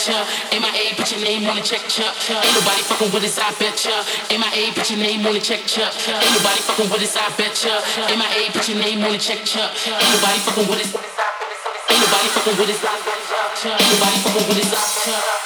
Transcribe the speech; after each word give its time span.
I 0.00 0.16
betcha. 0.16 0.24
MIA, 0.56 0.96
put 0.96 1.12
your 1.12 1.20
name 1.20 1.44
on 1.44 1.56
the 1.56 1.60
check, 1.60 1.84
chuck. 1.84 2.16
Ain't 2.32 2.54
nobody 2.56 2.80
fucking 2.88 3.12
with 3.12 3.20
us, 3.20 3.36
I 3.36 3.52
betcha. 3.60 3.92
MIA, 4.32 4.72
put 4.72 4.88
your 4.88 4.96
name 4.96 5.26
on 5.28 5.34
the 5.36 5.40
check, 5.44 5.60
chuck. 5.68 5.92
Ain't 6.08 6.24
nobody 6.40 6.60
fucking 6.64 6.88
with 6.88 7.04
us, 7.04 7.20
I 7.20 7.28
betcha. 7.36 7.68
MIA, 8.08 8.48
put 8.48 8.64
your 8.64 8.80
name 8.80 9.04
on 9.04 9.12
the 9.12 9.20
check, 9.20 9.44
chuck. 9.44 9.68
Ain't 9.84 10.00
nobody 10.00 10.40
fucking 10.40 10.68
with 10.72 10.80
us. 10.80 10.96
Ain't 10.96 12.00
nobody 12.00 12.28
fucking 12.32 12.56
with 12.56 12.72
us. 12.72 12.80
Ain't 12.80 13.92
nobody 13.92 14.16
fucking 14.24 14.48
with 14.48 14.64
us. 14.64 14.72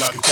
like 0.02 0.31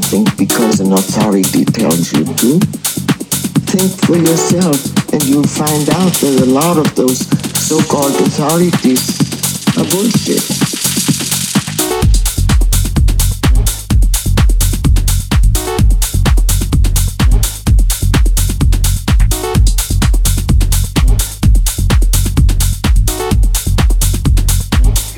something 0.00 0.24
because 0.36 0.80
an 0.80 0.92
authority 0.92 1.64
tells 1.64 2.12
you 2.12 2.24
to. 2.24 2.58
Think 3.70 3.92
for 4.04 4.16
yourself 4.16 5.12
and 5.12 5.22
you'll 5.22 5.46
find 5.46 5.88
out 5.90 6.12
that 6.18 6.42
a 6.42 6.46
lot 6.46 6.78
of 6.78 6.94
those 6.96 7.20
so-called 7.68 8.14
authorities 8.16 9.20
are 9.78 9.84
bullshit. 9.84 10.42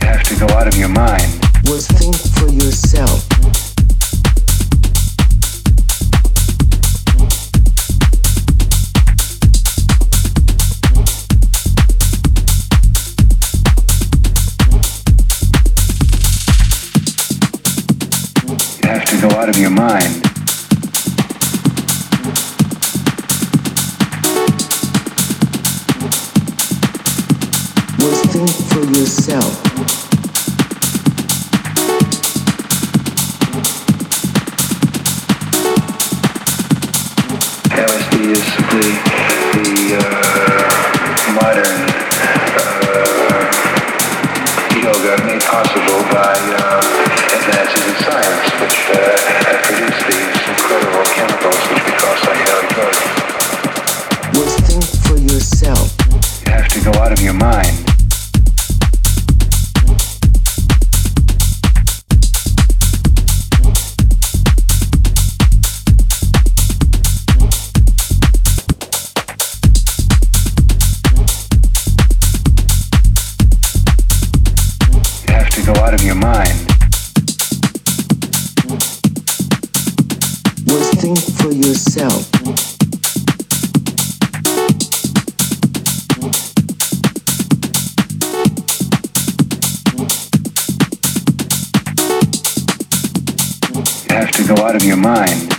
You 0.00 0.06
have 0.06 0.22
to 0.24 0.36
go 0.38 0.54
out 0.54 0.68
of 0.68 0.76
your 0.76 0.88
mind. 0.88 1.32
Was 1.64 1.86
think 1.88 2.16
for 2.36 2.50
yourself. 2.52 3.05
Go 94.46 94.54
out 94.62 94.76
of 94.76 94.84
your 94.84 94.96
mind. 94.96 95.52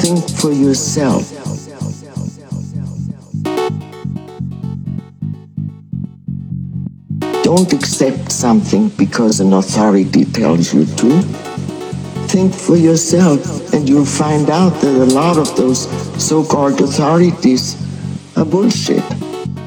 Think 0.00 0.28
for 0.30 0.52
yourself. 0.52 1.30
Don't 7.42 7.72
accept 7.74 8.32
something 8.32 8.88
because 8.90 9.40
an 9.40 9.52
authority 9.52 10.24
tells 10.24 10.72
you 10.72 10.86
to. 10.86 11.51
Think 12.32 12.54
for 12.54 12.76
yourself 12.76 13.74
and 13.74 13.86
you'll 13.86 14.06
find 14.06 14.48
out 14.48 14.70
that 14.80 14.94
a 14.94 15.04
lot 15.04 15.36
of 15.36 15.54
those 15.54 15.82
so-called 16.16 16.80
authorities 16.80 17.76
are 18.38 18.46
bullshit. 18.46 19.04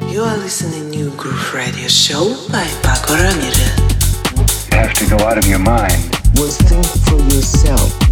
You 0.10 0.24
are 0.24 0.38
listening 0.38 0.92
to 0.92 0.98
New 0.98 1.12
Groove 1.12 1.54
Radio 1.54 1.88
Show 1.88 2.34
by 2.52 2.66
Pako 2.82 3.22
Ramirez. 3.22 4.72
You 4.72 4.78
have 4.80 4.96
to 4.96 5.08
go 5.08 5.24
out 5.28 5.38
of 5.38 5.46
your 5.46 5.60
mind. 5.60 6.10
Was 6.38 6.58
think 6.58 6.88
for 7.06 7.22
yourself. 7.36 8.05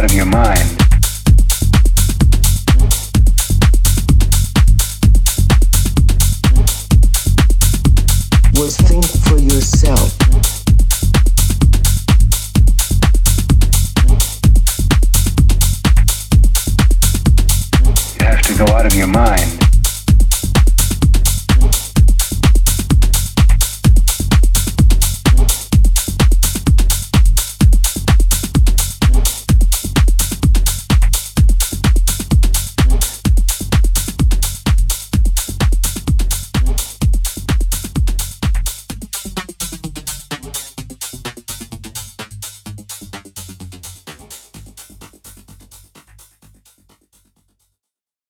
Out 0.00 0.10
of 0.10 0.16
your 0.16 0.24
mind. 0.24 0.79